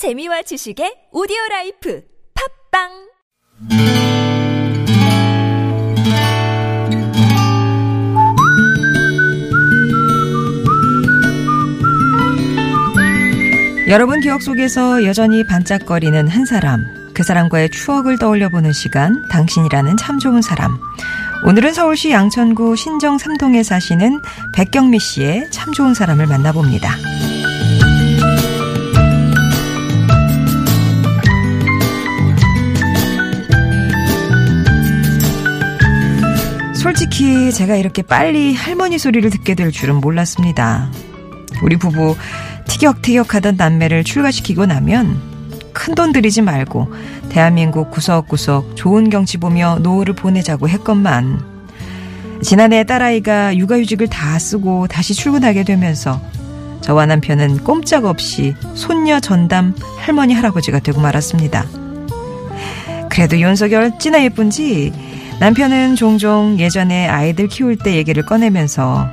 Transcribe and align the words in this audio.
재미와 0.00 0.40
지식의 0.40 1.12
오디오 1.12 1.36
life 1.50 2.00
팟빵 2.72 2.88
여러분 13.88 14.20
기억 14.22 14.40
속에서 14.40 15.04
여전히 15.04 15.46
반짝거리는 15.46 16.28
한 16.28 16.46
사람, 16.46 16.82
그 17.12 17.22
사람과의 17.22 17.68
추억을 17.68 18.16
떠올려 18.18 18.48
보는 18.48 18.72
시간, 18.72 19.28
당신이라는 19.28 19.98
참 19.98 20.18
좋은 20.18 20.40
사람. 20.40 20.78
오늘은 21.44 21.74
서울시 21.74 22.10
양천구 22.10 22.74
신정 22.76 23.18
3동에 23.18 23.62
사시는 23.62 24.18
백경미 24.54 24.98
씨의 24.98 25.50
참 25.50 25.74
좋은 25.74 25.92
사람을 25.92 26.26
만나봅니다. 26.26 27.29
솔직히 36.90 37.52
제가 37.52 37.76
이렇게 37.76 38.02
빨리 38.02 38.52
할머니 38.52 38.98
소리를 38.98 39.30
듣게 39.30 39.54
될 39.54 39.70
줄은 39.70 40.00
몰랐습니다. 40.00 40.90
우리 41.62 41.76
부부 41.76 42.16
티격태격 42.66 43.32
하던 43.32 43.54
남매를 43.56 44.02
출가시키고 44.02 44.66
나면 44.66 45.16
큰 45.72 45.94
돈 45.94 46.10
들이지 46.10 46.42
말고 46.42 46.92
대한민국 47.28 47.92
구석구석 47.92 48.74
좋은 48.74 49.08
경치 49.08 49.38
보며 49.38 49.78
노후를 49.78 50.14
보내자고 50.14 50.68
했건만 50.68 51.40
지난해 52.42 52.82
딸아이가 52.82 53.56
육아휴직을 53.56 54.08
다 54.08 54.36
쓰고 54.40 54.88
다시 54.88 55.14
출근하게 55.14 55.62
되면서 55.62 56.20
저와 56.80 57.06
남편은 57.06 57.58
꼼짝없이 57.58 58.56
손녀 58.74 59.20
전담 59.20 59.76
할머니 59.98 60.34
할아버지가 60.34 60.80
되고 60.80 61.00
말았습니다. 61.00 61.66
그래도 63.08 63.38
윤석이 63.38 63.76
어찌나 63.76 64.24
예쁜지 64.24 65.09
남편은 65.40 65.96
종종 65.96 66.56
예전에 66.58 67.08
아이들 67.08 67.48
키울 67.48 67.74
때 67.74 67.94
얘기를 67.96 68.22
꺼내면서 68.26 69.08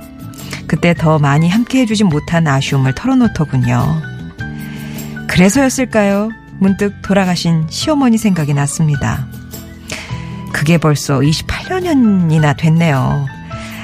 그때 0.68 0.94
더 0.94 1.18
많이 1.20 1.48
함께 1.48 1.80
해주지 1.80 2.04
못한 2.04 2.46
아쉬움을 2.46 2.94
털어놓더군요. 2.96 4.02
그래서였을까요? 5.30 6.30
문득 6.60 7.02
돌아가신 7.02 7.66
시어머니 7.70 8.18
생각이 8.18 8.54
났습니다. 8.54 9.26
그게 10.52 10.78
벌써 10.78 11.20
28년이나 11.20 12.58
됐네요. 12.58 13.26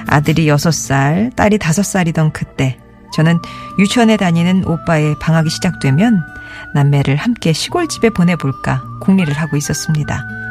아들이 0.07 0.47
6살, 0.47 1.33
딸이 1.37 1.59
5살이던 1.59 2.33
그때 2.33 2.77
저는 3.13 3.39
유치원에 3.79 4.17
다니는 4.17 4.67
오빠의 4.67 5.15
방학이 5.21 5.49
시작되면 5.49 6.21
남매를 6.73 7.15
함께 7.15 7.53
시골집에 7.53 8.09
보내볼까 8.09 8.83
궁리를 8.99 9.33
하고 9.33 9.55
있었습니다. 9.55 10.42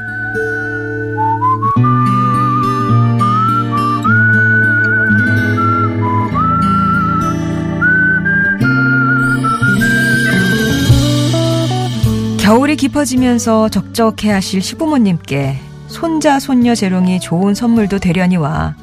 겨울이 12.43 12.75
깊어지면서 12.75 13.69
적적해 13.69 14.33
하실 14.33 14.63
시부모님께 14.63 15.59
손자, 15.87 16.41
손녀 16.41 16.75
재롱이 16.75 17.21
좋은 17.21 17.55
선물도 17.55 18.01
되려니와 18.01 18.75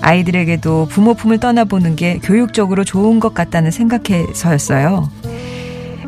아이들에게도 0.00 0.88
부모 0.90 1.14
품을 1.14 1.38
떠나보는 1.38 1.94
게 1.94 2.18
교육적으로 2.18 2.82
좋은 2.82 3.20
것 3.20 3.32
같다는 3.32 3.70
생각해서였어요. 3.70 5.08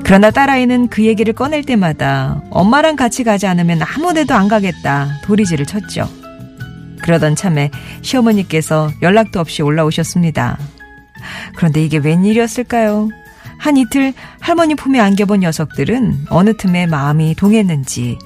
그러나 0.03 0.33
딸아이는 0.33 0.89
그 0.89 1.07
얘기를 1.07 1.33
꺼낼 1.35 1.63
때마다 1.63 2.43
엄마랑 2.51 2.97
같이 2.97 3.23
가지 3.23 3.47
않으면 3.47 3.81
아무 3.83 4.13
데도 4.13 4.35
안 4.35 4.49
가겠다 4.49 5.21
도리지를 5.23 5.67
쳤죠. 5.67 6.09
그러던 7.03 7.37
참에 7.37 7.71
시어머니께서 8.03 8.91
연락도 9.03 9.39
없이 9.39 9.63
올라오셨습니다. 9.63 10.59
그런데 11.55 11.81
이게 11.81 11.99
웬일이었을까요? 11.99 13.11
한 13.59 13.77
이틀 13.77 14.15
할머니 14.41 14.75
품에 14.75 15.01
안겨본 15.01 15.41
녀석들은 15.41 16.27
어느 16.31 16.57
틈에 16.57 16.87
마음이 16.87 17.35
동했는지 17.35 18.19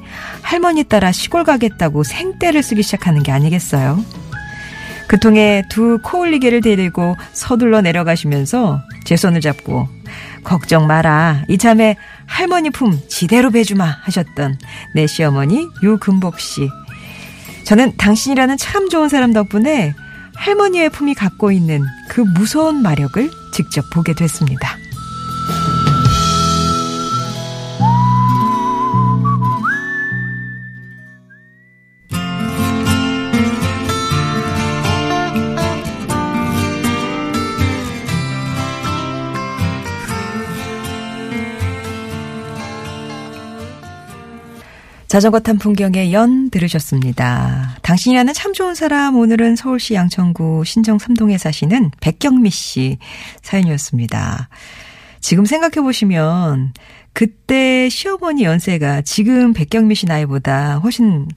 할머니 0.42 0.84
따라 0.84 1.10
시골 1.10 1.44
가겠다고 1.44 2.04
생떼를 2.04 2.62
쓰기 2.62 2.82
시작하는 2.82 3.22
게 3.22 3.32
아니겠어요? 3.32 3.98
그 5.08 5.18
통에 5.18 5.62
두 5.68 5.98
코올리개를 6.02 6.60
데리고 6.60 7.16
서둘러 7.32 7.80
내려가시면서 7.80 8.80
제 9.04 9.16
손을 9.16 9.40
잡고 9.40 9.88
걱정 10.44 10.86
마라 10.86 11.44
이참에 11.48 11.96
할머니 12.26 12.70
품 12.70 12.98
지대로 13.08 13.50
배주마 13.50 13.84
하셨던 14.02 14.58
내 14.94 15.06
시어머니 15.06 15.66
유금복 15.82 16.40
씨. 16.40 16.68
저는 17.64 17.96
당신이라는 17.96 18.56
참 18.56 18.88
좋은 18.88 19.08
사람 19.08 19.32
덕분에 19.32 19.94
할머니의 20.34 20.90
품이 20.90 21.14
갖고 21.14 21.52
있는 21.52 21.82
그 22.08 22.20
무서운 22.20 22.82
마력을 22.82 23.30
직접 23.52 23.84
보게 23.90 24.14
됐습니다. 24.14 24.81
자전거 45.12 45.40
탄 45.40 45.58
풍경의 45.58 46.14
연 46.14 46.48
들으셨습니다. 46.48 47.76
당신이라는 47.82 48.32
참 48.32 48.54
좋은 48.54 48.74
사람 48.74 49.14
오늘은 49.18 49.56
서울시 49.56 49.92
양천구 49.92 50.64
신정 50.64 50.96
3동에 50.96 51.36
사시는 51.36 51.90
백경미 52.00 52.48
씨 52.48 52.96
사연이었습니다. 53.42 54.48
지금 55.20 55.44
생각해 55.44 55.82
보시면 55.82 56.72
그때 57.12 57.90
시어머니 57.90 58.44
연세가 58.44 59.02
지금 59.02 59.52
백경미 59.52 59.96
씨 59.96 60.06
나이보다 60.06 60.78
훨씬 60.78 61.28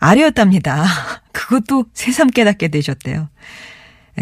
아래였답니다. 0.00 0.84
그것도 1.30 1.84
새삼 1.94 2.30
깨닫게 2.30 2.66
되셨대요. 2.66 3.28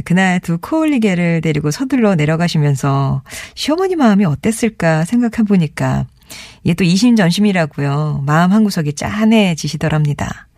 그날 0.04 0.38
두 0.38 0.58
코올리개를 0.58 1.40
데리고 1.40 1.70
서둘러 1.70 2.14
내려가시면서 2.14 3.22
시어머니 3.54 3.96
마음이 3.96 4.26
어땠을까 4.26 5.06
생각해 5.06 5.46
보니까 5.48 6.04
이게 6.64 6.74
또 6.74 6.84
이심전심이라고요. 6.84 8.22
마음 8.26 8.52
한구석이 8.52 8.94
짠해지시더랍니다. 8.94 10.48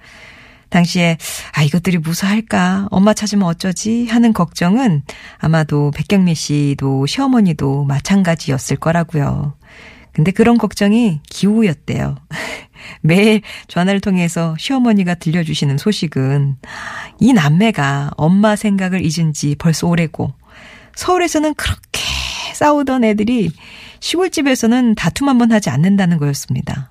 당시에 0.71 1.19
아 1.53 1.62
이것들이 1.62 1.99
무사할까 1.99 2.89
엄마 2.91 3.15
찾으면 3.15 3.47
어쩌지 3.47 4.07
하는 4.07 4.33
걱정은 4.33 5.03
아마도 5.39 5.93
백경미 5.93 6.34
씨도 6.34 7.07
시어머니도 7.07 7.84
마찬가지였을 7.84 8.77
거라고요. 8.77 9.55
근데 10.13 10.31
그런 10.31 10.59
걱정이 10.59 11.21
기우였대요. 11.29 12.17
매일 13.01 13.41
전화를 13.69 14.01
통해서 14.01 14.55
시어머니가 14.59 15.15
들려주시는 15.15 15.79
소식은 15.79 16.57
이 17.21 17.33
남매가 17.33 18.13
엄마 18.17 18.57
생각을 18.57 19.05
잊은 19.05 19.33
지 19.33 19.57
벌써 19.57 19.87
오래고 19.87 20.33
서울에서는 20.95 21.55
그렇게 21.55 22.01
싸우던 22.54 23.04
애들이 23.04 23.50
시골집에서는 24.00 24.94
다툼 24.94 25.28
한 25.28 25.38
번 25.38 25.53
하지 25.53 25.70
않는다는 25.70 26.19
거였습니다. 26.19 26.91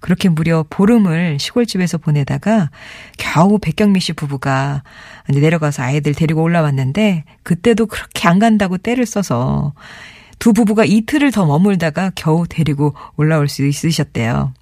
그렇게 0.00 0.28
무려 0.28 0.64
보름을 0.68 1.38
시골집에서 1.38 1.98
보내다가 1.98 2.70
겨우 3.18 3.58
백경미 3.58 4.00
씨 4.00 4.12
부부가 4.14 4.82
내려가서 5.28 5.82
아이들 5.82 6.14
데리고 6.14 6.42
올라왔는데 6.42 7.24
그때도 7.42 7.86
그렇게 7.86 8.26
안 8.28 8.38
간다고 8.38 8.78
때를 8.78 9.04
써서 9.06 9.74
두 10.38 10.54
부부가 10.54 10.84
이틀을 10.86 11.30
더 11.30 11.44
머물다가 11.44 12.10
겨우 12.14 12.46
데리고 12.48 12.94
올라올 13.16 13.48
수 13.48 13.66
있으셨대요. 13.66 14.54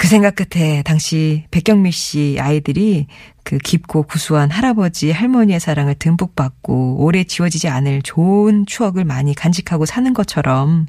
그 0.00 0.08
생각 0.08 0.34
끝에 0.34 0.82
당시 0.82 1.44
백경미 1.50 1.92
씨 1.92 2.38
아이들이 2.40 3.06
그 3.44 3.58
깊고 3.58 4.04
구수한 4.04 4.50
할아버지 4.50 5.10
할머니의 5.10 5.60
사랑을 5.60 5.94
듬뿍 5.94 6.34
받고 6.34 7.04
오래 7.04 7.22
지워지지 7.22 7.68
않을 7.68 8.00
좋은 8.00 8.64
추억을 8.64 9.04
많이 9.04 9.34
간직하고 9.34 9.84
사는 9.84 10.10
것처럼 10.14 10.86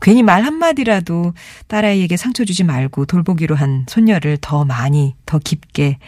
괜히 0.00 0.24
말 0.24 0.42
한마디라도 0.42 1.34
딸아이에게 1.68 2.16
상처 2.16 2.44
주지 2.44 2.64
말고 2.64 3.06
돌보기로 3.06 3.54
한 3.54 3.86
손녀를 3.88 4.38
더 4.40 4.64
많이 4.64 5.14
더 5.24 5.38
깊게 5.38 5.98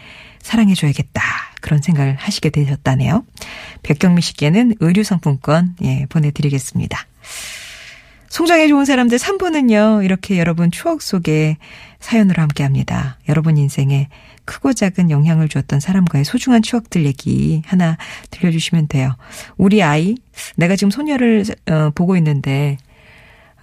사랑해줘야겠다. 0.41 1.21
그런 1.61 1.81
생각을 1.81 2.15
하시게 2.15 2.49
되셨다네요. 2.49 3.23
백경미 3.81 4.21
씨께는 4.21 4.75
의류상품권 4.81 5.77
예, 5.83 6.05
보내드리겠습니다. 6.09 6.99
송정의 8.35 8.67
좋은 8.67 8.83
사람들 8.83 9.17
3부는요, 9.17 10.03
이렇게 10.03 10.37
여러분 10.37 10.69
추억 10.69 11.01
속에 11.01 11.55
사연으로 12.01 12.41
함께 12.41 12.63
합니다. 12.63 13.17
여러분 13.29 13.57
인생에 13.57 14.09
크고 14.43 14.73
작은 14.73 15.09
영향을 15.09 15.47
주었던 15.47 15.79
사람과의 15.79 16.25
소중한 16.25 16.61
추억들 16.61 17.05
얘기 17.05 17.61
하나 17.65 17.97
들려주시면 18.31 18.89
돼요. 18.89 19.15
우리 19.55 19.81
아이, 19.81 20.15
내가 20.57 20.75
지금 20.75 20.91
소녀를 20.91 21.45
어, 21.71 21.91
보고 21.95 22.17
있는데, 22.17 22.77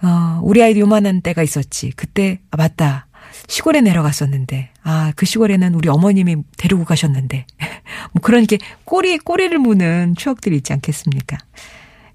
어, 0.01 0.39
우리 0.41 0.63
아이도 0.63 0.79
요만한 0.79 1.21
때가 1.21 1.43
있었지. 1.43 1.91
그때, 1.95 2.39
아, 2.49 2.57
맞다. 2.57 3.05
시골에 3.45 3.79
내려갔었는데, 3.79 4.71
아, 4.81 5.13
그 5.15 5.27
시골에는 5.27 5.75
우리 5.75 5.87
어머님이 5.87 6.37
데리고 6.57 6.83
가셨는데, 6.83 7.45
뭐 8.13 8.21
그런 8.23 8.47
게 8.47 8.57
꼬리에 8.85 9.19
꼬리를 9.19 9.55
무는 9.59 10.15
추억들이 10.17 10.55
있지 10.55 10.73
않겠습니까? 10.73 11.37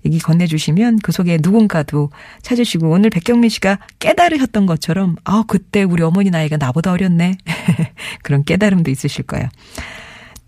얘기 0.08 0.18
건네주시면 0.18 1.00
그 1.02 1.12
속에 1.12 1.38
누군가도 1.40 2.10
찾으시고 2.42 2.88
오늘 2.88 3.10
백경민 3.10 3.50
씨가 3.50 3.78
깨달으셨던 3.98 4.66
것처럼 4.66 5.16
아 5.24 5.44
그때 5.46 5.82
우리 5.82 6.02
어머니 6.02 6.30
나이가 6.30 6.56
나보다 6.56 6.92
어렸네 6.92 7.36
그런 8.24 8.44
깨달음도 8.44 8.90
있으실 8.90 9.24
거예요. 9.26 9.48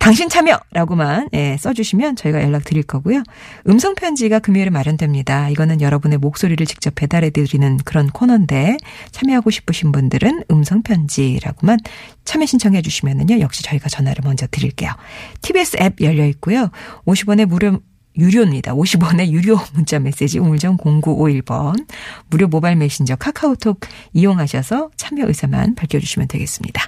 당신 0.01 0.31
참여라고만 0.31 1.29
예, 1.35 1.59
써주시면 1.59 2.17
저희가 2.17 2.43
연락 2.43 2.65
드릴 2.65 2.83
거고요. 2.83 3.23
음성 3.69 3.95
편지가 3.95 4.39
금요일에 4.39 4.71
마련됩니다. 4.71 5.51
이거는 5.51 5.83
여러분의 5.83 6.17
목소리를 6.17 6.65
직접 6.65 6.95
배달해 6.95 7.29
드리는 7.29 7.77
그런 7.85 8.09
코너인데 8.09 8.79
참여하고 9.11 9.51
싶으신 9.51 9.93
분들은 9.93 10.45
음성 10.51 10.83
편지라고만 10.83 11.81
참여 12.25 12.47
신청해 12.47 12.81
주시면은요. 12.81 13.41
역시 13.41 13.63
저희가 13.63 13.91
전화를 13.91 14.23
먼저 14.25 14.47
드릴게요. 14.51 14.91
TBS 15.43 15.77
앱 15.83 16.01
열려 16.01 16.25
있고요. 16.29 16.71
50원의 17.05 17.45
무료 17.45 17.81
유료입니다. 18.21 18.75
50원의 18.75 19.31
유료 19.31 19.59
문자 19.75 19.99
메시지 19.99 20.39
우물정 20.39 20.77
0951번 20.77 21.87
무료 22.29 22.47
모바일 22.47 22.77
메신저 22.77 23.17
카카오톡 23.17 23.81
이용하셔서 24.13 24.91
참여 24.97 25.27
의사만 25.27 25.75
밝혀주시면 25.75 26.29
되겠습니다. 26.29 26.83